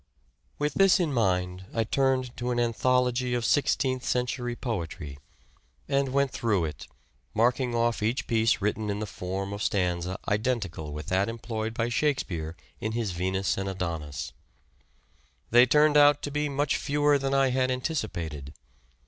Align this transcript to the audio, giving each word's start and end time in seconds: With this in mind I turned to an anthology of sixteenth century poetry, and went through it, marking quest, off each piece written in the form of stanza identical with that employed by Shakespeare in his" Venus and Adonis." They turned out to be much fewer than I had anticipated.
With 0.57 0.73
this 0.73 0.99
in 0.99 1.13
mind 1.13 1.65
I 1.75 1.83
turned 1.83 2.35
to 2.37 2.49
an 2.49 2.59
anthology 2.59 3.35
of 3.35 3.45
sixteenth 3.45 4.03
century 4.03 4.55
poetry, 4.55 5.19
and 5.87 6.09
went 6.09 6.31
through 6.31 6.65
it, 6.65 6.87
marking 7.35 7.69
quest, 7.73 7.79
off 7.83 8.01
each 8.01 8.25
piece 8.25 8.61
written 8.63 8.89
in 8.89 8.97
the 8.97 9.05
form 9.05 9.53
of 9.53 9.61
stanza 9.61 10.17
identical 10.27 10.91
with 10.91 11.05
that 11.09 11.29
employed 11.29 11.75
by 11.75 11.89
Shakespeare 11.89 12.55
in 12.79 12.93
his" 12.93 13.11
Venus 13.11 13.59
and 13.59 13.69
Adonis." 13.69 14.33
They 15.51 15.67
turned 15.67 15.97
out 15.97 16.23
to 16.23 16.31
be 16.31 16.49
much 16.49 16.77
fewer 16.77 17.19
than 17.19 17.35
I 17.35 17.49
had 17.51 17.69
anticipated. 17.69 18.55